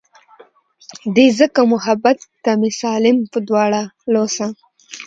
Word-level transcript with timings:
دے 1.15 1.25
ځکه 1.39 1.59
محبت 1.73 2.17
ته 2.43 2.51
مې 2.59 2.71
سالم 2.81 3.17
پۀ 3.31 3.39
دواړه 3.47 3.81
السه 4.11 4.47